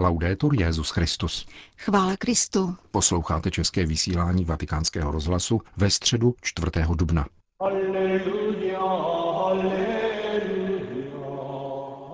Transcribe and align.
Laudetur 0.00 0.60
Jezus 0.60 0.90
Christus. 0.90 1.46
Chvála 1.78 2.16
Kristu. 2.16 2.76
Posloucháte 2.90 3.50
české 3.50 3.86
vysílání 3.86 4.44
Vatikánského 4.44 5.10
rozhlasu 5.10 5.60
ve 5.76 5.90
středu 5.90 6.34
4. 6.42 6.70
dubna. 6.94 7.26
Alleluja, 7.60 8.78
alleluja, 8.78 8.78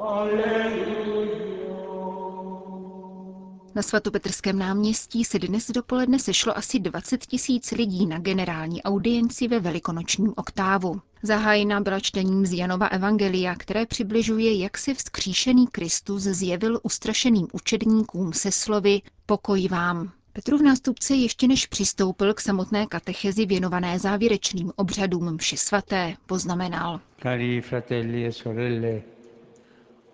alleluja. 0.02 0.53
Na 3.76 3.82
svatopetrském 3.82 4.58
náměstí 4.58 5.24
se 5.24 5.38
dnes 5.38 5.70
dopoledne 5.70 6.18
sešlo 6.18 6.58
asi 6.58 6.78
20 6.78 7.26
tisíc 7.26 7.70
lidí 7.70 8.06
na 8.06 8.18
generální 8.18 8.82
audienci 8.82 9.48
ve 9.48 9.60
velikonočním 9.60 10.32
oktávu. 10.36 11.00
Zahájena 11.22 11.80
byla 11.80 12.00
čtením 12.00 12.46
z 12.46 12.52
Janova 12.52 12.86
Evangelia, 12.86 13.54
které 13.54 13.86
přibližuje, 13.86 14.58
jak 14.58 14.78
se 14.78 14.94
vzkříšený 14.94 15.66
Kristus 15.66 16.22
zjevil 16.22 16.80
ustrašeným 16.82 17.46
učedníkům 17.52 18.32
se 18.32 18.52
slovy 18.52 19.02
Pokoj 19.26 19.68
vám. 19.68 20.12
Petrův 20.32 20.60
nástupce 20.60 21.14
ještě 21.14 21.48
než 21.48 21.66
přistoupil 21.66 22.34
k 22.34 22.40
samotné 22.40 22.86
katechezi 22.86 23.46
věnované 23.46 23.98
závěrečným 23.98 24.72
obřadům 24.76 25.34
mši 25.34 25.56
svaté, 25.56 26.14
poznamenal. 26.26 27.00
Cari 27.22 27.60
fratelli 27.60 28.26
e 28.26 28.32
sorelle, 28.32 29.02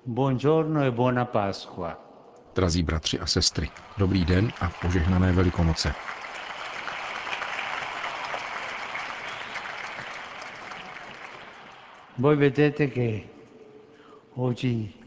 buongiorno 0.07 0.81
e 0.83 0.91
buona 0.91 1.25
Pasqua. 1.25 2.10
Drazí 2.61 2.83
bratři 2.83 3.19
a 3.19 3.27
sestry, 3.27 3.69
dobrý 3.99 4.25
den 4.25 4.53
a 4.61 4.71
požehnané 4.83 5.33
Velikonoce. 5.33 5.95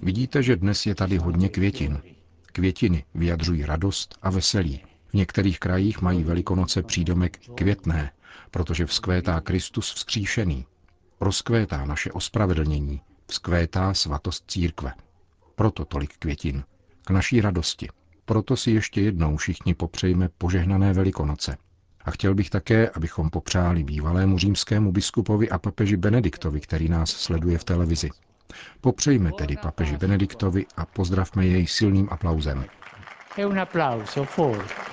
Vidíte, 0.02 0.44
že 0.44 0.56
dnes 0.56 0.86
je 0.86 0.96
tady 0.96 1.18
hodně 1.18 1.50
květin. 1.50 2.02
Květiny 2.46 3.06
vyjadřují 3.14 3.66
radost 3.66 4.18
a 4.22 4.30
veselí. 4.30 4.82
V 5.10 5.14
některých 5.14 5.60
krajích 5.60 6.02
mají 6.02 6.24
Velikonoce 6.24 6.84
přídomek 6.84 7.40
květné, 7.56 8.12
protože 8.52 8.86
vzkvétá 8.86 9.42
Kristus 9.42 9.94
vzkříšený. 9.94 10.66
Rozkvétá 11.20 11.86
naše 11.86 12.12
ospravedlnění, 12.12 13.02
vzkvétá 13.28 13.94
svatost 13.94 14.52
církve. 14.52 14.94
Proto 15.56 15.86
tolik 15.86 16.18
květin 16.18 16.64
k 17.06 17.10
naší 17.10 17.42
radosti. 17.42 17.88
Proto 18.26 18.58
si 18.58 18.72
ještě 18.72 19.02
jednou 19.02 19.38
všichni 19.38 19.74
popřejme 19.74 20.30
požehnané 20.38 20.94
Velikonoce. 20.94 21.58
A 22.06 22.12
chtěl 22.12 22.36
bych 22.36 22.50
také, 22.50 22.90
abychom 22.90 23.30
popřáli 23.30 23.84
bývalému 23.84 24.38
římskému 24.38 24.92
biskupovi 24.92 25.50
a 25.50 25.58
papeži 25.58 25.98
Benediktovi, 25.98 26.60
který 26.60 26.90
nás 26.90 27.10
sleduje 27.10 27.58
v 27.58 27.64
televizi. 27.64 28.10
Popřejme 28.82 29.32
tedy 29.38 29.58
papeži 29.62 29.98
Benediktovi 29.98 30.66
a 30.78 30.86
pozdravme 30.86 31.46
jej 31.46 31.68
silným 31.68 32.08
aplauzem. 32.12 32.66
E 33.38 33.46
un 33.46 33.60
applauso, 33.60 34.24
for. 34.26 34.54
E 34.56 34.58
con 34.58 34.66
questa 34.66 34.80
catechesi 34.80 34.92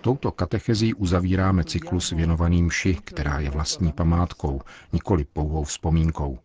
Touto 0.00 0.30
katechezí 0.32 0.94
uzavíráme 0.94 1.64
cyklus 1.64 2.10
věnovaný 2.10 2.62
mši, 2.62 2.94
která 3.04 3.40
je 3.40 3.50
vlastní 3.50 3.92
památkou, 3.92 4.60
nikoli 4.92 5.24
pouhou 5.24 5.64
vzpomínkou. 5.64 6.38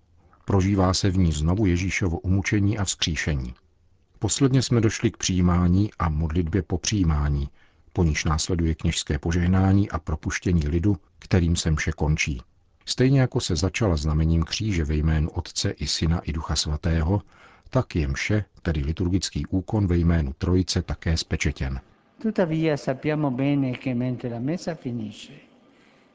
Prožívá 0.45 0.93
se 0.93 1.09
v 1.09 1.17
ní 1.17 1.31
znovu 1.31 1.65
Ježíšovo 1.65 2.19
umučení 2.19 2.77
a 2.77 2.85
vzkříšení. 2.85 3.53
Posledně 4.19 4.61
jsme 4.61 4.81
došli 4.81 5.11
k 5.11 5.17
přijímání 5.17 5.89
a 5.99 6.09
modlitbě 6.09 6.61
po 6.61 6.77
přijímání, 6.77 7.49
po 7.93 8.03
níž 8.03 8.25
následuje 8.25 8.75
kněžské 8.75 9.19
požehnání 9.19 9.89
a 9.89 9.99
propuštění 9.99 10.67
lidu, 10.67 10.97
kterým 11.19 11.55
se 11.55 11.71
mše 11.71 11.91
končí. 11.91 12.41
Stejně 12.85 13.21
jako 13.21 13.39
se 13.39 13.55
začala 13.55 13.95
znamením 13.97 14.43
kříže 14.43 14.83
ve 14.85 14.95
jménu 14.95 15.29
Otce 15.29 15.69
i 15.69 15.87
Syna 15.87 16.19
i 16.19 16.33
Ducha 16.33 16.55
Svatého, 16.55 17.21
tak 17.69 17.95
je 17.95 18.07
mše, 18.07 18.45
tedy 18.61 18.81
liturgický 18.81 19.45
úkon 19.45 19.87
ve 19.87 19.97
jménu 19.97 20.33
Trojice, 20.37 20.81
také 20.81 21.17
spečetěn. 21.17 21.79
Tuttavia 22.21 22.77
sappiamo 22.77 23.31
bene 23.31 23.71
che 23.71 23.93
mentre 23.93 24.29
la 24.29 24.39
messa 24.39 24.75
finisce 24.75 25.31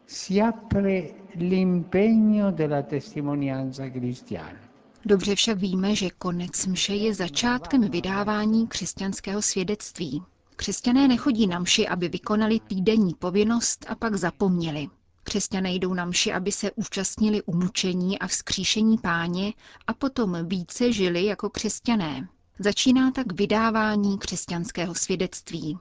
si 0.07 0.41
apre 0.41 1.15
l'impegno 1.35 2.51
della 2.51 2.83
testimonianza 2.83 3.91
cristiana. 3.91 4.59
Dobře 5.05 5.35
však 5.35 5.59
víme, 5.59 5.95
že 5.97 6.11
konec 6.11 6.67
mše 6.67 6.95
je 6.95 7.15
začátkem 7.15 7.91
vydávání 7.91 8.67
křesťanského 8.69 9.43
svědectví. 9.43 10.23
Křesťané 10.57 11.09
nechodí 11.09 11.47
na 11.47 11.59
mši, 11.59 11.89
aby 11.89 12.09
vykonali 12.09 12.61
týdenní 12.61 13.15
povinnost 13.15 13.87
a 13.89 13.95
pak 13.95 14.15
zapomněli. 14.15 14.89
Křesťané 15.33 15.75
jdou 15.75 15.95
na 15.95 16.05
mši, 16.05 16.33
aby 16.33 16.53
se 16.53 16.73
účastnili 16.73 17.43
umučení 17.43 18.19
a 18.19 18.27
vzkříšení 18.27 18.99
páně 18.99 19.53
a 19.87 19.95
potom 19.95 20.49
více 20.49 20.93
žili 20.93 21.25
jako 21.25 21.51
křesťané. 21.51 22.29
Začíná 22.59 23.11
tak 23.11 23.33
vydávání 23.33 24.19
křesťanského 24.19 24.95
svědectví. 24.95 25.79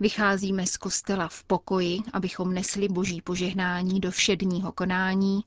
Vycházíme 0.00 0.66
z 0.66 0.76
kostela 0.76 1.28
v 1.28 1.44
pokoji, 1.44 1.98
abychom 2.12 2.54
nesli 2.54 2.88
boží 2.88 3.22
požehnání 3.22 4.00
do 4.00 4.10
všedního 4.10 4.72
konání 4.72 5.40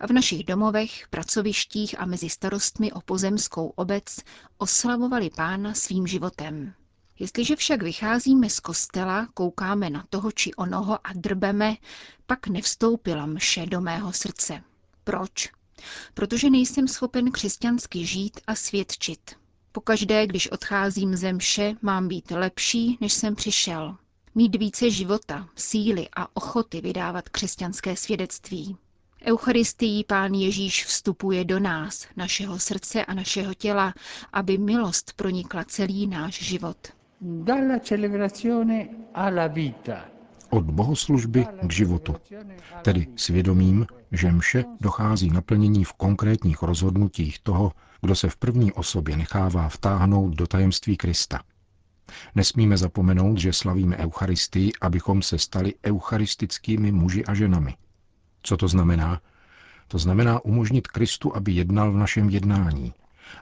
a 0.00 0.06
v 0.06 0.10
našich 0.10 0.44
domovech, 0.44 1.08
pracovištích 1.10 2.00
a 2.00 2.06
mezi 2.06 2.28
starostmi 2.30 2.92
o 2.92 3.00
pozemskou 3.00 3.72
obec 3.76 4.16
oslavovali 4.58 5.30
pána 5.36 5.74
svým 5.74 6.06
životem. 6.06 6.74
Jestliže 7.20 7.56
však 7.56 7.82
vycházíme 7.82 8.50
z 8.50 8.60
kostela, 8.60 9.28
koukáme 9.34 9.90
na 9.90 10.04
toho 10.10 10.32
či 10.32 10.54
onoho 10.54 11.06
a 11.06 11.12
drbeme, 11.14 11.76
pak 12.26 12.46
nevstoupila 12.48 13.26
mše 13.26 13.66
do 13.66 13.80
mého 13.80 14.12
srdce. 14.12 14.62
Proč? 15.04 15.48
Protože 16.14 16.50
nejsem 16.50 16.88
schopen 16.88 17.30
křesťansky 17.32 18.06
žít 18.06 18.40
a 18.46 18.54
svědčit. 18.54 19.36
Pokaždé, 19.72 20.26
když 20.26 20.50
odcházím 20.50 21.16
ze 21.16 21.32
mše, 21.32 21.74
mám 21.82 22.08
být 22.08 22.30
lepší, 22.30 22.98
než 23.00 23.12
jsem 23.12 23.34
přišel. 23.34 23.96
Mít 24.34 24.56
více 24.56 24.90
života, 24.90 25.48
síly 25.56 26.08
a 26.16 26.36
ochoty 26.36 26.80
vydávat 26.80 27.28
křesťanské 27.28 27.96
svědectví. 27.96 28.76
Eucharistií 29.24 30.04
pán 30.04 30.34
Ježíš 30.34 30.84
vstupuje 30.84 31.44
do 31.44 31.60
nás, 31.60 32.06
našeho 32.16 32.58
srdce 32.58 33.04
a 33.04 33.14
našeho 33.14 33.54
těla, 33.54 33.94
aby 34.32 34.58
milost 34.58 35.12
pronikla 35.12 35.64
celý 35.64 36.06
náš 36.06 36.42
život. 36.42 36.97
Od 40.50 40.64
bohoslužby 40.64 41.46
k 41.66 41.72
životu, 41.72 42.16
tedy 42.82 43.06
svědomím, 43.16 43.86
že 44.12 44.32
mše 44.32 44.64
dochází 44.80 45.30
naplnění 45.30 45.84
v 45.84 45.92
konkrétních 45.92 46.62
rozhodnutích 46.62 47.38
toho, 47.38 47.72
kdo 48.00 48.14
se 48.14 48.28
v 48.28 48.36
první 48.36 48.72
osobě 48.72 49.16
nechává 49.16 49.68
vtáhnout 49.68 50.34
do 50.34 50.46
tajemství 50.46 50.96
Krista. 50.96 51.42
Nesmíme 52.34 52.76
zapomenout, 52.76 53.38
že 53.38 53.52
slavíme 53.52 53.96
Eucharistii, 53.96 54.72
abychom 54.80 55.22
se 55.22 55.38
stali 55.38 55.74
eucharistickými 55.86 56.92
muži 56.92 57.24
a 57.24 57.34
ženami. 57.34 57.76
Co 58.42 58.56
to 58.56 58.68
znamená? 58.68 59.20
To 59.88 59.98
znamená 59.98 60.44
umožnit 60.44 60.86
Kristu, 60.86 61.36
aby 61.36 61.52
jednal 61.52 61.92
v 61.92 61.96
našem 61.96 62.30
jednání 62.30 62.94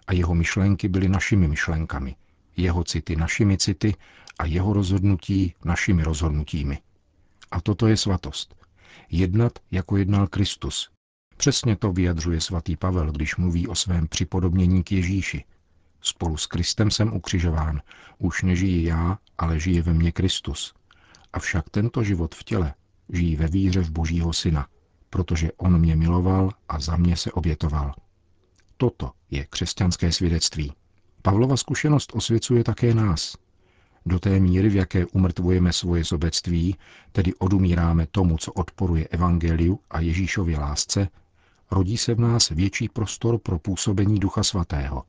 a 0.07 0.13
jeho 0.13 0.35
myšlenky 0.35 0.89
byly 0.89 1.09
našimi 1.09 1.49
myšlenkami, 1.49 2.17
jeho 2.57 2.85
city 2.85 3.17
našimi 3.17 3.59
city 3.59 3.95
a 4.39 4.47
jeho 4.47 4.73
rozhodnutí 4.73 5.55
našimi 5.65 6.03
rozhodnutími. 6.03 6.79
A 7.51 7.61
toto 7.61 7.87
je 7.87 7.97
svatost. 7.97 8.55
Jednat, 9.11 9.53
jako 9.71 9.97
jednal 9.97 10.27
Kristus, 10.27 10.91
Přesně 11.37 11.77
to 11.77 11.93
vyjadřuje 11.93 12.41
svatý 12.41 12.77
Pavel, 12.77 13.13
když 13.13 13.37
mluví 13.37 13.69
o 13.69 13.75
svém 13.75 14.09
připodobnění 14.09 14.83
k 14.83 14.93
Ježíši. 14.93 15.45
Spolu 16.01 16.37
s 16.37 16.47
Kristem 16.47 16.91
jsem 16.91 17.17
ukřižován. 17.17 17.81
Už 18.19 18.43
nežijí 18.43 18.85
já, 18.85 19.19
ale 19.39 19.61
žije 19.61 19.83
ve 19.83 19.93
mně 19.93 20.13
Kristus. 20.13 20.75
Avšak 21.33 21.71
tento 21.71 22.05
život 22.05 22.35
v 22.35 22.45
těle 22.45 22.75
žijí 23.13 23.37
ve 23.37 23.47
víře 23.47 23.81
v 23.81 23.91
Božího 23.91 24.33
Syna, 24.33 24.67
protože 25.11 25.53
On 25.57 25.79
mě 25.79 25.97
miloval 25.97 26.51
a 26.69 26.81
za 26.81 26.97
mě 26.97 27.17
se 27.17 27.33
obětoval. 27.33 27.95
Toto 28.77 29.13
je 29.31 29.47
křesťanské 29.47 30.13
svědectví. 30.13 30.73
Pavlova 31.27 31.57
zkušenost 31.57 32.13
osvěcuje 32.15 32.65
také 32.65 32.95
nás. 32.95 33.37
Do 34.07 34.19
té 34.19 34.41
míry, 34.41 34.69
v 34.69 34.77
jaké 34.77 35.07
umrtvujeme 35.07 35.73
svoje 35.73 36.05
sobectví, 36.05 36.77
tedy 37.13 37.35
odumíráme 37.35 38.07
tomu, 38.07 38.39
co 38.39 38.53
odporuje 38.53 39.09
Evangeliu 39.09 39.81
a 39.91 40.01
Ježíšově 40.01 40.59
lásce, 40.59 41.09
rodí 41.71 41.97
se 41.97 42.15
v 42.15 42.21
nás 42.21 42.49
větší 42.49 42.89
prostor 42.89 43.39
pro 43.39 43.59
působení 43.59 44.19
Ducha 44.19 44.43
Svatého. 44.43 45.05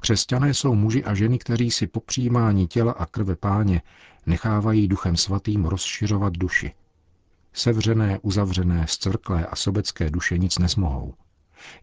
Křesťané 0.00 0.54
jsou 0.54 0.74
muži 0.74 1.04
a 1.04 1.14
ženy, 1.14 1.38
kteří 1.38 1.70
si 1.70 1.86
po 1.86 2.00
přijímání 2.00 2.66
těla 2.66 2.92
a 2.92 3.06
krve 3.06 3.36
páně 3.36 3.82
nechávají 4.26 4.88
Duchem 4.88 5.16
Svatým 5.16 5.64
rozšiřovat 5.64 6.32
duši. 6.32 6.72
Sevřené, 7.52 8.18
uzavřené, 8.22 8.86
zcrklé 8.88 9.46
a 9.46 9.56
sobecké 9.56 10.10
duše 10.10 10.38
nic 10.38 10.58
nezmohou. 10.58 11.14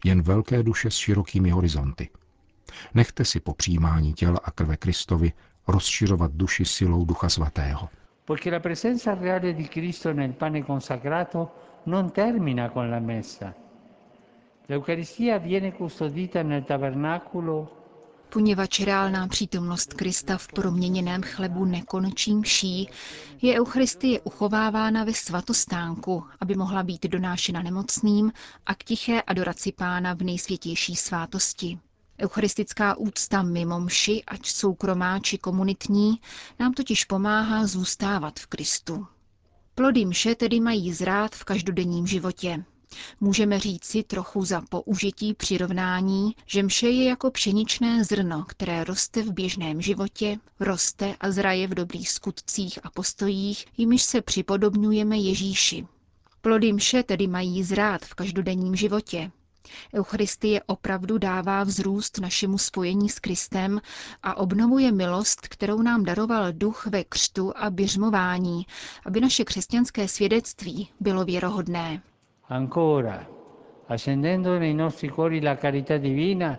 Jen 0.04 0.22
velké 0.22 0.62
duše 0.62 0.90
s 0.90 0.94
širokými 0.96 1.50
horizonty. 1.50 2.08
Nechte 2.94 3.24
si 3.24 3.40
po 3.40 3.54
přijímání 3.54 4.12
těla 4.12 4.40
a 4.44 4.50
krve 4.50 4.76
Kristovi 4.76 5.32
rozšiřovat 5.68 6.32
duši 6.32 6.64
silou 6.64 7.04
Ducha 7.04 7.28
Svatého. 7.28 7.88
Perché 8.24 8.50
la 8.50 8.60
presenza 8.60 9.14
reale 9.14 9.52
di 9.52 9.68
Cristo 9.68 10.12
nel 10.12 10.32
pane 10.32 10.62
consacrato 10.64 11.48
non 11.86 12.10
termina 12.10 12.68
con 12.68 12.90
la 12.90 13.00
messa. 13.00 13.54
L'Eucaristia 14.68 15.38
viene 15.38 15.72
custodita 15.72 16.42
nel 16.42 16.62
tabernacolo 16.62 17.82
Poněvadž 18.32 18.80
reálná 18.80 19.28
přítomnost 19.28 19.94
Krista 19.94 20.38
v 20.38 20.48
proměněném 20.48 21.22
chlebu 21.22 21.64
nekončí 21.64 22.34
mší, 22.34 22.88
je 23.42 23.60
Eucharistie 23.60 24.20
uchovávána 24.20 25.04
ve 25.04 25.14
svatostánku, 25.14 26.24
aby 26.40 26.54
mohla 26.54 26.82
být 26.82 27.06
donášena 27.06 27.62
nemocným 27.62 28.32
a 28.66 28.74
k 28.74 28.84
tiché 28.84 29.22
adoraci 29.22 29.72
pána 29.72 30.14
v 30.14 30.22
nejsvětější 30.22 30.96
svátosti. 30.96 31.78
Eucharistická 32.22 32.94
úcta 32.98 33.42
mimo 33.42 33.80
mši, 33.80 34.22
ať 34.26 34.46
soukromá 34.46 35.20
či 35.20 35.38
komunitní, 35.38 36.20
nám 36.58 36.72
totiž 36.72 37.04
pomáhá 37.04 37.66
zůstávat 37.66 38.38
v 38.40 38.46
Kristu. 38.46 39.06
Plody 39.74 40.04
mše 40.06 40.34
tedy 40.34 40.60
mají 40.60 40.92
zrát 40.92 41.34
v 41.34 41.44
každodenním 41.44 42.06
životě. 42.06 42.64
Můžeme 43.20 43.60
říci 43.60 44.02
trochu 44.02 44.44
za 44.44 44.60
použití 44.60 45.34
přirovnání, 45.34 46.36
že 46.46 46.62
mše 46.62 46.88
je 46.88 47.04
jako 47.04 47.30
pšeničné 47.30 48.04
zrno, 48.04 48.44
které 48.48 48.84
roste 48.84 49.22
v 49.22 49.32
běžném 49.32 49.80
životě, 49.82 50.38
roste 50.60 51.16
a 51.20 51.30
zraje 51.30 51.66
v 51.66 51.74
dobrých 51.74 52.10
skutcích 52.10 52.78
a 52.82 52.90
postojích, 52.90 53.64
jimiž 53.76 54.02
se 54.02 54.22
připodobňujeme 54.22 55.18
Ježíši. 55.18 55.86
Plody 56.40 56.72
mše 56.72 57.02
tedy 57.02 57.26
mají 57.26 57.62
zrát 57.62 58.04
v 58.04 58.14
každodenním 58.14 58.76
životě, 58.76 59.30
Eucharistie 59.94 60.60
opravdu 60.66 61.18
dává 61.18 61.64
vzrůst 61.64 62.20
našemu 62.20 62.58
spojení 62.58 63.08
s 63.08 63.18
Kristem 63.18 63.80
a 64.22 64.36
obnovuje 64.36 64.92
milost, 64.92 65.48
kterou 65.48 65.82
nám 65.82 66.04
daroval 66.04 66.52
duch 66.52 66.86
ve 66.86 67.04
křtu 67.04 67.52
a 67.56 67.70
běžmování, 67.70 68.66
aby 69.06 69.20
naše 69.20 69.44
křesťanské 69.44 70.08
svědectví 70.08 70.88
bylo 71.00 71.24
věrohodné. 71.24 72.02
Ancora, 72.48 73.26
accendendo 73.88 74.58
nei 74.58 74.74
nostri 74.74 75.08
cuori 75.08 75.40
la 75.40 75.56
carità 75.56 75.98
divina, 75.98 76.58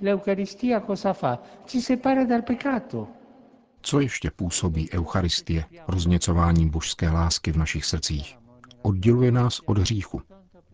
l'Eucaristia 0.00 0.80
cosa 0.80 1.12
fa? 1.12 1.38
Ci 1.66 1.82
separa 1.82 2.24
dal 2.24 2.42
peccato. 2.42 3.08
Co 3.80 4.00
ještě 4.00 4.30
působí 4.30 4.90
Eucharistie, 4.92 5.64
rozněcování 5.88 6.70
božské 6.70 7.10
lásky 7.10 7.52
v 7.52 7.56
našich 7.56 7.84
srdcích? 7.84 8.38
Odděluje 8.82 9.32
nás 9.32 9.60
od 9.66 9.78
hříchu. 9.78 10.22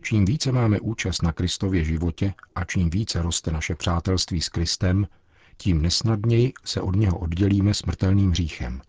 Čím 0.03 0.25
více 0.25 0.51
máme 0.51 0.79
účast 0.79 1.21
na 1.21 1.31
Kristově 1.31 1.83
životě 1.83 2.33
a 2.55 2.63
čím 2.63 2.89
více 2.89 3.21
roste 3.21 3.51
naše 3.51 3.75
přátelství 3.75 4.41
s 4.41 4.49
Kristem, 4.49 5.07
tím 5.57 5.81
nesnadněji 5.81 6.53
se 6.63 6.81
od 6.81 6.95
něho 6.95 7.17
oddělíme 7.17 7.73
smrtelným 7.73 8.31
hříchem. 8.31 8.81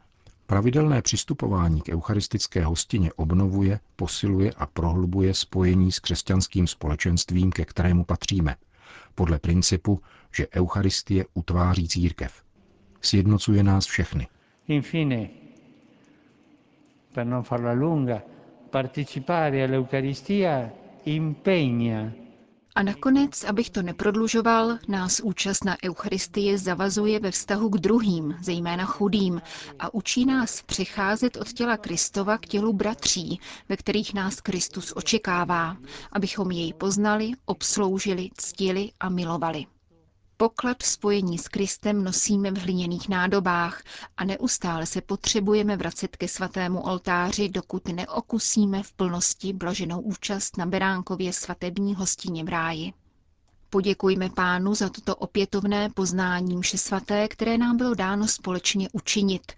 Pravidelné 0.47 1.03
přistupování 1.03 1.81
k 1.81 1.89
eucharistické 1.89 2.65
hostině 2.65 3.13
obnovuje, 3.13 3.81
posiluje 3.97 4.53
a 4.57 4.67
prohlubuje 4.67 5.35
spojení 5.35 5.93
s 5.93 5.99
křesťanským 5.99 6.67
společenstvím, 6.67 7.53
ke 7.53 7.65
kterému 7.65 8.05
patříme, 8.05 8.57
podle 9.15 9.39
principu, 9.39 10.01
že 10.37 10.49
Eucharistie 10.49 11.25
utváří 11.35 11.89
církev. 11.89 12.43
Sjednocuje 13.01 13.63
nás 13.63 13.87
všechny. 13.87 14.29
Infine, 14.69 15.29
per 17.13 17.27
non 17.27 17.43
farla 17.43 17.73
lunga, 17.73 18.23
partecipare 18.71 19.65
all'Eucaristia 19.65 20.71
A 22.75 22.83
nakonec, 22.83 23.45
abych 23.45 23.71
to 23.71 23.83
neprodlužoval, 23.83 24.79
nás 24.89 25.21
účast 25.21 25.65
na 25.65 25.77
Eucharistii 25.85 26.59
zavazuje 26.59 27.21
ve 27.21 27.31
vztahu 27.31 27.69
k 27.69 27.79
druhým, 27.79 28.37
zejména 28.43 28.85
chudým, 28.85 29.43
a 29.79 29.95
učí 29.95 30.27
nás 30.27 30.63
přecházet 30.63 31.37
od 31.37 31.53
těla 31.53 31.77
Kristova 31.77 32.39
k 32.39 32.47
tělu 32.47 32.73
bratří, 32.73 33.41
ve 33.69 33.77
kterých 33.77 34.15
nás 34.15 34.41
Kristus 34.41 34.93
očekává, 34.97 35.77
abychom 36.13 36.51
jej 36.51 36.73
poznali, 36.73 37.33
obsloužili, 37.45 38.31
ctili 38.37 38.91
a 39.01 39.09
milovali. 39.09 39.67
Poklad 40.37 40.83
spojení 40.83 41.39
s 41.39 41.49
Kristem 41.49 42.05
nosíme 42.05 42.51
v 42.51 42.59
hliněných 42.59 43.09
nádobách 43.09 43.83
a 44.17 44.25
neustále 44.25 44.87
se 44.87 45.01
potřebujeme 45.01 45.77
vracet 45.77 46.17
ke 46.17 46.29
svatému 46.29 46.81
oltáři, 46.83 47.49
dokud 47.49 47.89
neokusíme 47.89 48.83
v 48.83 48.93
plnosti 48.93 49.53
blaženou 49.53 50.01
účast 50.01 50.57
na 50.57 50.67
beránkově 50.67 51.33
svatební 51.33 51.95
hostině 51.95 52.45
v 52.45 52.49
ráji. 52.49 52.93
Poděkujme 53.71 54.31
pánu 54.31 54.75
za 54.75 54.89
toto 54.89 55.17
opětovné 55.17 55.89
poznání 55.91 56.57
mše 56.57 56.79
svaté, 56.79 57.29
které 57.29 57.59
nám 57.59 57.77
bylo 57.77 57.95
dáno 57.95 58.29
společně 58.29 58.89
učinit 58.93 59.53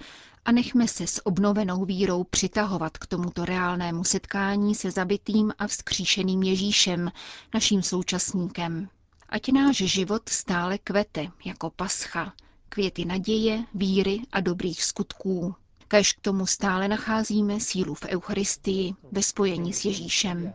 a 0.45 0.53
nechme 0.53 0.89
se 0.89 1.07
s 1.07 1.27
obnovenou 1.27 1.85
vírou 1.85 2.25
přitahovat 2.25 2.99
k 2.99 3.07
tomuto 3.07 3.45
reálnému 3.45 4.05
setkání 4.05 4.75
se 4.75 4.91
zabitým 4.91 5.53
a 5.59 5.67
vzkříšeným 5.67 6.43
Ježíšem, 6.43 7.11
naším 7.55 7.83
současníkem. 7.83 8.89
Ať 9.29 9.53
náš 9.53 9.77
život 9.77 10.29
stále 10.29 10.79
kvete 10.79 11.27
jako 11.45 11.71
pascha, 11.71 12.33
květy 12.69 13.05
naděje, 13.05 13.65
víry 13.75 14.21
a 14.33 14.41
dobrých 14.41 14.85
skutků. 14.85 15.55
Kež 15.89 16.13
k 16.13 16.21
tomu 16.21 16.47
stále 16.47 16.89
nacházíme 16.89 17.61
sílu 17.61 17.95
v 17.95 18.05
Eucharistii 18.05 18.95
ve 19.13 19.23
spojení 19.23 19.73
s 19.73 19.85
Ježíšem. 19.85 20.53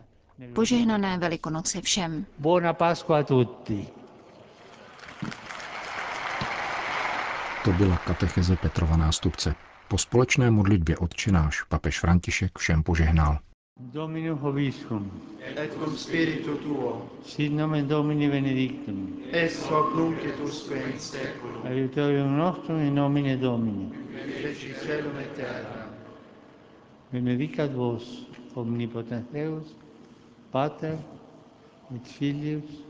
Požehnané 0.54 1.18
Velikonoce 1.18 1.80
všem. 1.80 2.26
Buona 2.38 2.72
Pasqua 2.72 3.18
a 3.18 3.22
tutti. 3.22 3.88
To 7.64 7.72
byla 7.72 7.96
katecheze 7.96 8.56
Petrova 8.56 8.96
nástupce. 8.96 9.54
Po 9.88 9.98
společné 9.98 10.50
modlitbě 10.50 10.96
odčenáš 10.96 11.62
papež 11.62 12.00
František 12.00 12.58
všem 12.58 12.82
požehnal. 12.82 13.38
Dominum 13.80 14.38
Hoviscum, 14.38 15.10
et 15.40 15.70
cum 15.78 15.96
spiritu 15.96 16.56
tuo, 16.62 17.08
sit 17.24 17.50
nomen 17.52 17.86
Domini 17.88 18.28
benedictum, 18.28 19.22
ex 19.32 19.66
hoc 19.66 19.94
nunc 19.94 20.22
et 20.24 20.38
usque 20.44 20.76
in 20.76 20.98
seculum, 20.98 21.64
aiutorium 21.66 22.36
nostrum 22.36 22.80
in 22.80 22.94
nomine 22.94 23.38
Domini. 23.38 23.90
feci 24.40 24.72
celum 24.74 25.16
et 25.18 25.34
terra. 25.34 25.88
Benedicat 27.10 27.72
vos, 27.72 28.26
omnipotens 28.54 29.24
Deus, 29.32 29.74
Pater, 30.50 30.96
et 31.94 32.06
Filius, 32.06 32.84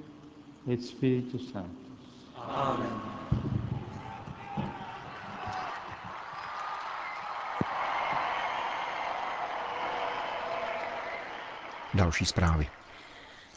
et 0.68 0.80
Spiritus 0.80 1.50
Sanctus. 1.52 2.28
Amen. 2.36 3.61
Další 11.94 12.24
zprávy. 12.24 12.68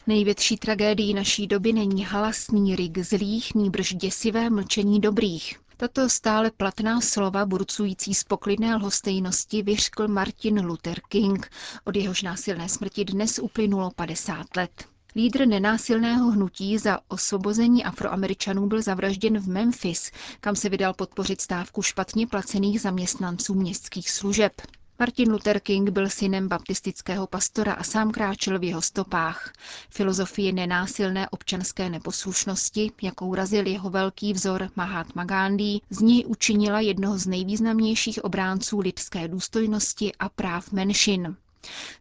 Největší 0.07 0.57
tragédií 0.57 1.13
naší 1.13 1.47
doby 1.47 1.73
není 1.73 2.03
halasný 2.03 2.75
rik 2.75 2.97
zlých, 2.99 3.55
nýbrž 3.55 3.93
děsivé 3.93 4.49
mlčení 4.49 4.99
dobrých. 5.01 5.59
Tato 5.77 6.09
stále 6.09 6.51
platná 6.51 7.01
slova, 7.01 7.45
burcující 7.45 8.13
z 8.13 8.23
poklidné 8.23 8.75
lhostejnosti, 8.75 9.61
vyřkl 9.63 10.07
Martin 10.07 10.65
Luther 10.65 10.99
King. 11.09 11.49
Od 11.83 11.95
jehož 11.95 12.21
násilné 12.21 12.69
smrti 12.69 13.05
dnes 13.05 13.39
uplynulo 13.39 13.91
50 13.95 14.55
let. 14.57 14.85
Lídr 15.15 15.47
nenásilného 15.47 16.31
hnutí 16.31 16.77
za 16.77 16.99
osvobození 17.07 17.83
afroameričanů 17.83 18.67
byl 18.67 18.81
zavražděn 18.81 19.39
v 19.39 19.47
Memphis, 19.47 20.11
kam 20.39 20.55
se 20.55 20.69
vydal 20.69 20.93
podpořit 20.93 21.41
stávku 21.41 21.81
špatně 21.81 22.27
placených 22.27 22.81
zaměstnanců 22.81 23.53
městských 23.53 24.11
služeb. 24.11 24.51
Martin 24.99 25.31
Luther 25.31 25.59
King 25.59 25.89
byl 25.89 26.09
synem 26.09 26.47
baptistického 26.47 27.27
pastora 27.27 27.73
a 27.73 27.83
sám 27.83 28.11
kráčel 28.11 28.59
v 28.59 28.63
jeho 28.63 28.81
stopách. 28.81 29.53
Filozofie 29.89 30.51
nenásilné 30.53 31.29
občanské 31.29 31.89
neposlušnosti, 31.89 32.91
jakou 33.01 33.35
razil 33.35 33.67
jeho 33.67 33.89
velký 33.89 34.33
vzor 34.33 34.69
Mahatma 34.75 35.23
Gandhi, 35.23 35.79
z 35.89 35.99
ní 36.01 36.25
učinila 36.25 36.79
jednoho 36.79 37.17
z 37.17 37.27
nejvýznamnějších 37.27 38.23
obránců 38.23 38.79
lidské 38.79 39.27
důstojnosti 39.27 40.11
a 40.19 40.29
práv 40.29 40.71
menšin. 40.71 41.35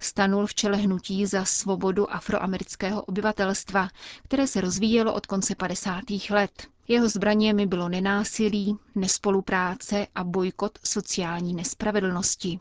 Stanul 0.01 0.47
v 0.47 0.55
čele 0.55 0.77
hnutí 0.77 1.27
za 1.27 1.45
svobodu 1.45 2.13
afroamerického 2.15 3.03
obyvatelstva, 3.03 3.89
které 4.25 4.47
se 4.47 4.61
rozvíjelo 4.61 5.15
od 5.15 5.27
konce 5.27 5.55
50. 5.55 6.01
let. 6.31 6.67
Jeho 6.89 7.09
zbraněmi 7.09 7.67
bylo 7.67 7.89
nenásilí, 7.89 8.77
nespolupráce 8.95 10.07
a 10.15 10.25
bojkot 10.25 10.79
sociální 10.85 11.55
nespravedlnosti. 11.55 12.61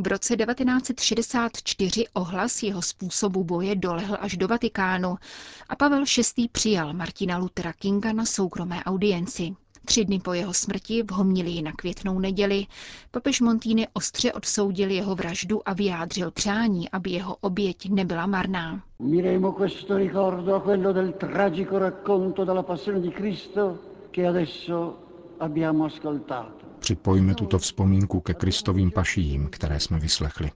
V 0.00 0.06
roce 0.06 0.36
1964 0.36 2.04
ohlas 2.12 2.62
jeho 2.62 2.82
způsobu 2.82 3.44
boje 3.44 3.74
dolehl 3.76 4.16
až 4.20 4.36
do 4.36 4.48
Vatikánu 4.48 5.16
a 5.68 5.76
Pavel 5.76 6.04
VI. 6.36 6.48
přijal 6.52 6.92
Martina 6.92 7.38
Luthera 7.38 7.72
Kinga 7.72 8.12
na 8.12 8.24
soukromé 8.24 8.84
audienci. 8.84 9.54
Tři 9.84 10.04
dny 10.04 10.20
po 10.20 10.32
jeho 10.32 10.54
smrti 10.54 11.02
v 11.02 11.10
homilii 11.10 11.62
na 11.62 11.72
květnou 11.72 12.18
neděli 12.18 12.66
papež 13.10 13.40
Montýny 13.40 13.88
ostře 13.92 14.32
odsoudil 14.32 14.90
jeho 14.90 15.14
vraždu 15.14 15.68
a 15.68 15.72
vyjádřil 15.72 16.30
přání, 16.30 16.90
aby 16.90 17.10
jeho 17.10 17.36
oběť 17.40 17.88
nebyla 17.90 18.26
marná. 18.26 18.82
Uniremo 18.98 19.52
questo 19.52 19.96
ricordo 19.96 20.54
a 20.54 20.60
quello 20.60 20.92
del 20.92 21.12
tragico 21.12 21.78
racconto 21.78 22.44
della 22.44 22.62
passione 22.62 23.00
di 23.00 23.10
Cristo 23.10 23.78
che 24.10 24.26
adesso 24.26 24.94
abbiamo 25.40 25.84
ascoltato. 25.84 26.67
Připojme 26.88 27.34
tuto 27.34 27.58
vzpomínku 27.58 28.20
ke 28.20 28.34
Kristovým 28.34 28.90
paším, 28.90 29.48
které 29.50 29.80
jsme 29.80 29.98
vyslechli. 29.98 30.50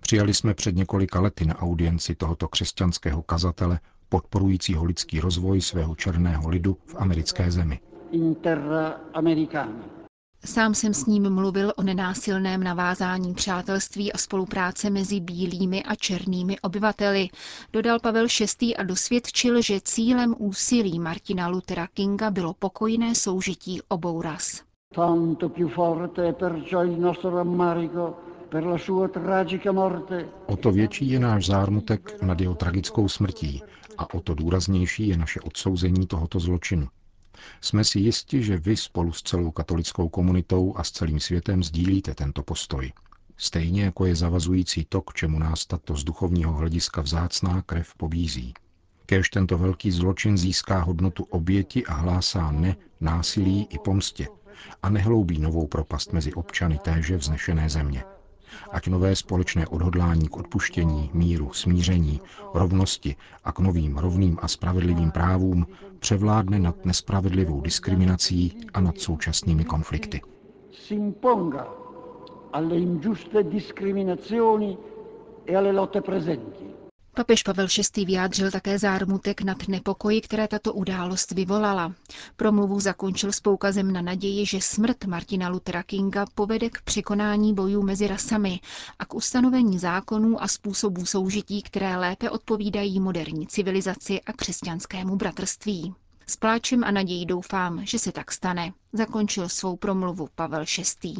Přijali 0.00 0.34
jsme 0.34 0.54
před 0.54 0.76
několika 0.76 1.20
lety 1.20 1.44
na 1.44 1.58
audienci 1.58 2.14
tohoto 2.14 2.48
křesťanského 2.48 3.22
kazatele, 3.22 3.80
podporujícího 4.08 4.84
lidský 4.84 5.20
rozvoj 5.20 5.60
svého 5.60 5.94
černého 5.94 6.48
lidu 6.48 6.76
v 6.86 6.94
americké 6.94 7.50
zemi. 7.50 7.80
Sám 10.44 10.74
jsem 10.74 10.94
s 10.94 11.06
ním 11.06 11.30
mluvil 11.30 11.72
o 11.76 11.82
nenásilném 11.82 12.62
navázání 12.64 13.34
přátelství 13.34 14.12
a 14.12 14.18
spolupráce 14.18 14.90
mezi 14.90 15.20
bílými 15.20 15.82
a 15.82 15.94
černými 15.94 16.60
obyvateli, 16.60 17.28
dodal 17.72 18.00
Pavel 18.00 18.26
VI. 18.60 18.76
a 18.76 18.82
dosvědčil, 18.82 19.62
že 19.62 19.80
cílem 19.80 20.34
úsilí 20.38 20.98
Martina 20.98 21.48
Luthera 21.48 21.86
Kinga 21.86 22.30
bylo 22.30 22.54
pokojné 22.54 23.14
soužití 23.14 23.80
obou 23.88 24.22
ras. 24.22 24.69
Tanto 24.94 25.48
più 25.50 25.68
forte 25.68 26.28
è 26.28 26.32
perciò 26.32 26.82
il 26.82 26.98
nostro 26.98 27.30
rammarico 27.30 28.16
O 30.46 30.56
to 30.56 30.72
větší 30.72 31.10
je 31.10 31.18
náš 31.18 31.46
zármutek 31.46 32.22
nad 32.22 32.40
jeho 32.40 32.54
tragickou 32.54 33.08
smrtí 33.08 33.62
a 33.98 34.14
o 34.14 34.20
to 34.20 34.34
důraznější 34.34 35.08
je 35.08 35.16
naše 35.16 35.40
odsouzení 35.40 36.06
tohoto 36.06 36.40
zločinu. 36.40 36.88
Jsme 37.60 37.84
si 37.84 37.98
jisti, 38.00 38.42
že 38.42 38.56
vy 38.56 38.76
spolu 38.76 39.12
s 39.12 39.22
celou 39.22 39.50
katolickou 39.50 40.08
komunitou 40.08 40.74
a 40.76 40.84
s 40.84 40.90
celým 40.90 41.20
světem 41.20 41.62
sdílíte 41.62 42.14
tento 42.14 42.42
postoj. 42.42 42.92
Stejně 43.36 43.84
jako 43.84 44.06
je 44.06 44.14
zavazující 44.14 44.86
to, 44.88 45.02
k 45.02 45.14
čemu 45.14 45.38
nás 45.38 45.66
tato 45.66 45.94
z 45.94 46.04
duchovního 46.04 46.52
hlediska 46.52 47.00
vzácná 47.00 47.62
krev 47.62 47.94
pobízí. 47.94 48.54
Kéž 49.06 49.30
tento 49.30 49.58
velký 49.58 49.90
zločin 49.90 50.38
získá 50.38 50.82
hodnotu 50.82 51.24
oběti 51.30 51.86
a 51.86 51.94
hlásá 51.94 52.50
ne 52.50 52.76
násilí 53.00 53.66
i 53.70 53.78
pomstě 53.78 54.26
a 54.82 54.90
nehloubí 54.90 55.38
novou 55.38 55.66
propast 55.66 56.12
mezi 56.12 56.32
občany 56.34 56.78
téže 56.78 57.16
vznešené 57.16 57.68
země. 57.68 58.04
Ať 58.70 58.88
nové 58.88 59.16
společné 59.16 59.66
odhodlání 59.66 60.28
k 60.28 60.36
odpuštění, 60.36 61.10
míru, 61.14 61.52
smíření, 61.52 62.20
rovnosti 62.54 63.16
a 63.44 63.52
k 63.52 63.58
novým 63.58 63.98
rovným 63.98 64.38
a 64.42 64.48
spravedlivým 64.48 65.10
právům 65.10 65.66
převládne 65.98 66.58
nad 66.58 66.84
nespravedlivou 66.84 67.60
diskriminací 67.60 68.60
a 68.74 68.80
nad 68.80 68.98
současnými 68.98 69.64
konflikty. 69.64 70.20
alle 72.52 72.76
ingiuste 72.78 73.42
discriminazioni 73.42 74.78
e 75.46 75.56
alle 75.56 75.72
lotte 75.72 76.00
presenti. 76.00 76.79
Papež 77.14 77.42
Pavel 77.42 77.66
VI. 77.96 78.04
vyjádřil 78.04 78.50
také 78.50 78.78
zármutek 78.78 79.42
nad 79.42 79.68
nepokoji, 79.68 80.20
které 80.20 80.48
tato 80.48 80.72
událost 80.72 81.30
vyvolala. 81.32 81.92
Promluvu 82.36 82.80
zakončil 82.80 83.32
s 83.32 83.40
poukazem 83.40 83.92
na 83.92 84.00
naději, 84.02 84.46
že 84.46 84.60
smrt 84.60 85.04
Martina 85.04 85.48
Luthera 85.48 85.82
Kinga 85.82 86.26
povede 86.34 86.70
k 86.70 86.82
překonání 86.82 87.54
bojů 87.54 87.82
mezi 87.82 88.06
rasami 88.06 88.60
a 88.98 89.04
k 89.04 89.14
ustanovení 89.14 89.78
zákonů 89.78 90.42
a 90.42 90.48
způsobů 90.48 91.06
soužití, 91.06 91.62
které 91.62 91.96
lépe 91.96 92.30
odpovídají 92.30 93.00
moderní 93.00 93.46
civilizaci 93.46 94.20
a 94.20 94.32
křesťanskému 94.32 95.16
bratrství. 95.16 95.94
S 96.26 96.36
pláčem 96.36 96.84
a 96.84 96.90
nadějí 96.90 97.26
doufám, 97.26 97.86
že 97.86 97.98
se 97.98 98.12
tak 98.12 98.32
stane, 98.32 98.72
zakončil 98.92 99.48
svou 99.48 99.76
promluvu 99.76 100.28
Pavel 100.34 100.64
VI. 101.04 101.14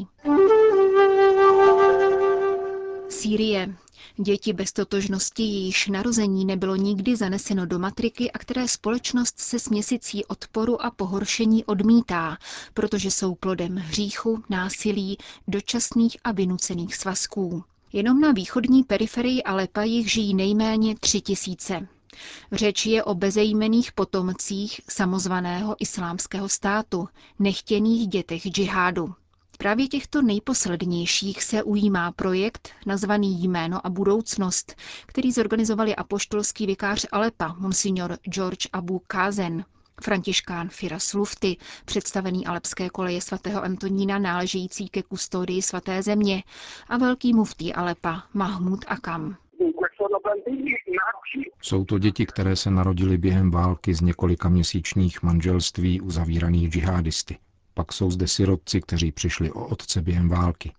Sýrie. 3.20 3.76
Děti 4.16 4.52
bez 4.52 4.72
totožnosti, 4.72 5.42
jejíž 5.42 5.86
narození 5.88 6.44
nebylo 6.44 6.76
nikdy 6.76 7.16
zaneseno 7.16 7.66
do 7.66 7.78
matriky 7.78 8.32
a 8.32 8.38
které 8.38 8.68
společnost 8.68 9.38
se 9.38 9.58
směsicí 9.58 10.24
odporu 10.24 10.82
a 10.82 10.90
pohoršení 10.90 11.64
odmítá, 11.64 12.38
protože 12.74 13.10
jsou 13.10 13.34
plodem 13.34 13.76
hříchu, 13.76 14.42
násilí, 14.48 15.18
dočasných 15.48 16.16
a 16.24 16.32
vynucených 16.32 16.96
svazků. 16.96 17.64
Jenom 17.92 18.20
na 18.20 18.32
východní 18.32 18.82
periferii 18.84 19.42
Alepa 19.42 19.82
jich 19.82 20.12
žijí 20.12 20.34
nejméně 20.34 20.94
tři 21.00 21.20
tisíce. 21.20 21.88
Řeč 22.52 22.86
je 22.86 23.04
o 23.04 23.14
bezejmených 23.14 23.92
potomcích 23.92 24.80
samozvaného 24.90 25.76
islámského 25.78 26.48
státu, 26.48 27.08
nechtěných 27.38 28.08
dětech 28.08 28.42
džihádu. 28.42 29.14
Právě 29.60 29.88
těchto 29.88 30.22
nejposlednějších 30.22 31.42
se 31.42 31.62
ujímá 31.62 32.12
projekt 32.12 32.68
nazvaný 32.86 33.42
Jméno 33.44 33.86
a 33.86 33.90
budoucnost, 33.90 34.74
který 35.06 35.32
zorganizovali 35.32 35.96
apoštolský 35.96 36.66
vikář 36.66 37.06
Alepa, 37.12 37.54
monsignor 37.58 38.16
George 38.30 38.66
Abu 38.72 39.02
Kázen, 39.06 39.64
františkán 40.02 40.68
Firas 40.68 41.12
Lufty, 41.14 41.56
představený 41.84 42.46
alepské 42.46 42.90
koleje 42.90 43.20
svatého 43.20 43.64
Antonína 43.64 44.18
náležející 44.18 44.88
ke 44.88 45.02
kustodii 45.02 45.62
svaté 45.62 46.02
země 46.02 46.42
a 46.88 46.96
velký 46.96 47.34
muftý 47.34 47.74
Alepa 47.74 48.22
Mahmud 48.34 48.84
Akam. 48.88 49.36
Jsou 51.62 51.84
to 51.84 51.98
děti, 51.98 52.26
které 52.26 52.56
se 52.56 52.70
narodily 52.70 53.18
během 53.18 53.50
války 53.50 53.94
z 53.94 54.00
několika 54.00 54.48
měsíčních 54.48 55.22
manželství 55.22 56.00
uzavíraných 56.00 56.70
džihadisty. 56.70 57.38
Pak 57.80 57.92
jsou 57.92 58.10
zde 58.10 58.28
sirotci, 58.28 58.80
kteří 58.80 59.12
přišli 59.12 59.52
o 59.52 59.66
otce 59.66 60.02
během 60.02 60.28
války. 60.28 60.72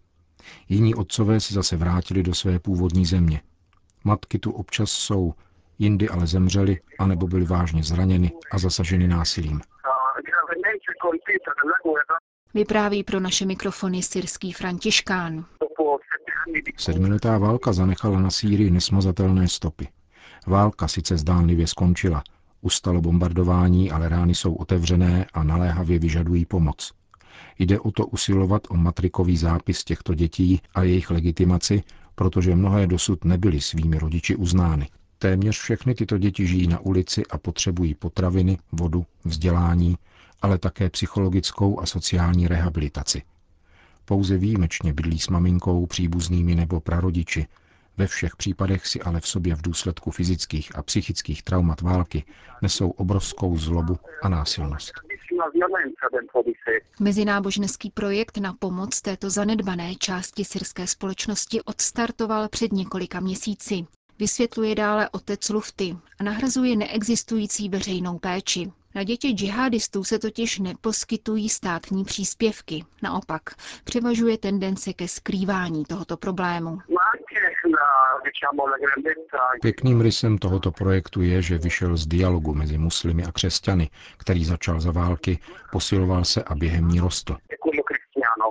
Jiní 0.69 0.95
otcové 0.95 1.39
se 1.39 1.53
zase 1.53 1.77
vrátili 1.77 2.23
do 2.23 2.33
své 2.33 2.59
původní 2.59 3.05
země. 3.05 3.41
Matky 4.03 4.39
tu 4.39 4.51
občas 4.51 4.91
jsou, 4.91 5.33
jindy 5.79 6.09
ale 6.09 6.27
zemřely, 6.27 6.79
anebo 6.99 7.27
byly 7.27 7.45
vážně 7.45 7.83
zraněny 7.83 8.31
a 8.51 8.57
zasaženy 8.57 9.07
násilím. 9.07 9.61
Vypráví 12.53 13.03
pro 13.03 13.19
naše 13.19 13.45
mikrofony 13.45 14.03
syrský 14.03 14.53
františkán. 14.53 15.45
Sedmiletá 16.77 17.37
válka 17.37 17.73
zanechala 17.73 18.19
na 18.19 18.29
Sýrii 18.29 18.71
nesmazatelné 18.71 19.47
stopy. 19.47 19.87
Válka 20.47 20.87
sice 20.87 21.17
zdánlivě 21.17 21.67
skončila, 21.67 22.23
ustalo 22.61 23.01
bombardování, 23.01 23.91
ale 23.91 24.09
rány 24.09 24.35
jsou 24.35 24.53
otevřené 24.53 25.25
a 25.33 25.43
naléhavě 25.43 25.99
vyžadují 25.99 26.45
pomoc. 26.45 26.91
Jde 27.59 27.79
o 27.79 27.91
to 27.91 28.05
usilovat 28.07 28.61
o 28.69 28.77
matrikový 28.77 29.37
zápis 29.37 29.83
těchto 29.83 30.13
dětí 30.13 30.61
a 30.75 30.83
jejich 30.83 31.09
legitimaci, 31.09 31.83
protože 32.15 32.55
mnohé 32.55 32.87
dosud 32.87 33.25
nebyly 33.25 33.61
svými 33.61 33.99
rodiči 33.99 34.35
uznány. 34.35 34.89
Téměř 35.17 35.59
všechny 35.59 35.95
tyto 35.95 36.17
děti 36.17 36.47
žijí 36.47 36.67
na 36.67 36.79
ulici 36.79 37.23
a 37.29 37.37
potřebují 37.37 37.95
potraviny, 37.95 38.57
vodu, 38.71 39.05
vzdělání, 39.25 39.97
ale 40.41 40.57
také 40.57 40.89
psychologickou 40.89 41.79
a 41.79 41.85
sociální 41.85 42.47
rehabilitaci. 42.47 43.21
Pouze 44.05 44.37
výjimečně 44.37 44.93
bydlí 44.93 45.19
s 45.19 45.27
maminkou, 45.27 45.85
příbuznými 45.85 46.55
nebo 46.55 46.79
prarodiči. 46.79 47.47
Ve 48.01 48.07
všech 48.07 48.35
případech 48.35 48.87
si 48.87 49.01
ale 49.01 49.19
v 49.19 49.27
sobě 49.27 49.55
v 49.55 49.61
důsledku 49.61 50.11
fyzických 50.11 50.75
a 50.75 50.83
psychických 50.83 51.43
traumat 51.43 51.81
války 51.81 52.23
nesou 52.61 52.89
obrovskou 52.89 53.57
zlobu 53.57 53.99
a 54.23 54.29
násilnost. 54.29 54.93
Mezináboženský 56.99 57.89
projekt 57.89 58.37
na 58.37 58.53
pomoc 58.59 59.01
této 59.01 59.29
zanedbané 59.29 59.95
části 59.95 60.45
syrské 60.45 60.87
společnosti 60.87 61.61
odstartoval 61.61 62.49
před 62.49 62.73
několika 62.73 63.19
měsíci. 63.19 63.85
Vysvětluje 64.19 64.75
dále 64.75 65.09
otec 65.09 65.49
Lufty 65.49 65.97
a 66.19 66.23
nahrazuje 66.23 66.75
neexistující 66.75 67.69
veřejnou 67.69 68.19
péči. 68.19 68.71
Na 68.95 69.03
děti 69.03 69.27
džihadistů 69.27 70.03
se 70.03 70.19
totiž 70.19 70.59
neposkytují 70.59 71.49
státní 71.49 72.05
příspěvky. 72.05 72.85
Naopak, 73.03 73.41
převažuje 73.83 74.37
tendence 74.37 74.93
ke 74.93 75.07
skrývání 75.07 75.85
tohoto 75.85 76.17
problému. 76.17 76.77
Pěkným 79.61 80.01
rysem 80.01 80.37
tohoto 80.37 80.71
projektu 80.71 81.21
je, 81.21 81.41
že 81.41 81.57
vyšel 81.57 81.97
z 81.97 82.07
dialogu 82.07 82.53
mezi 82.53 82.77
muslimy 82.77 83.23
a 83.23 83.31
křesťany, 83.31 83.89
který 84.17 84.45
začal 84.45 84.81
za 84.81 84.91
války, 84.91 85.39
posiloval 85.71 86.25
se 86.25 86.43
a 86.43 86.55
během 86.55 86.87
ní 86.87 86.99
rostl. 86.99 87.37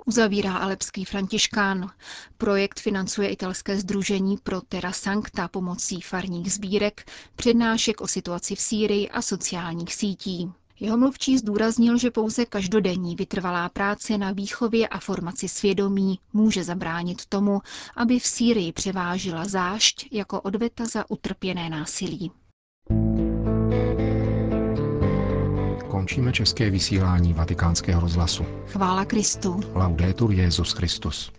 Uzavírá 0.05 0.57
alepský 0.57 1.05
františkán. 1.05 1.91
Projekt 2.39 2.81
financuje 2.81 3.29
italské 3.29 3.77
združení 3.77 4.37
pro 4.43 4.61
Terra 4.61 4.93
Sancta 4.93 5.49
pomocí 5.49 6.01
farních 6.01 6.53
sbírek, 6.53 7.05
přednášek 7.37 8.01
o 8.01 8.09
situaci 8.09 8.55
v 8.55 8.61
Sýrii 8.61 9.09
a 9.09 9.23
sociálních 9.23 9.95
sítí. 9.95 10.53
Jeho 10.81 10.97
mluvčí 10.97 11.39
zdůraznil, 11.39 11.99
že 11.99 12.11
pouze 12.11 12.47
každodenní 12.47 13.17
vytrvalá 13.17 13.69
práce 13.69 14.19
na 14.19 14.33
výchově 14.33 14.89
a 14.89 14.99
formaci 14.99 15.49
svědomí 15.49 16.19
může 16.33 16.65
zabránit 16.65 17.27
tomu, 17.27 17.61
aby 17.97 18.19
v 18.19 18.27
Sýrii 18.27 18.73
převážila 18.73 19.45
zášť 19.45 20.09
jako 20.13 20.41
odveta 20.41 20.85
za 20.87 21.11
utrpěné 21.11 21.71
násilí. 21.71 22.31
Končíme 25.91 26.33
české 26.33 26.71
vysílání 26.71 27.33
vatikánského 27.33 28.01
rozhlasu. 28.01 28.45
Chvála 28.67 29.05
Kristu. 29.05 29.61
Laudetur 29.75 30.33
Jezus 30.33 30.73
Christus. 30.73 31.33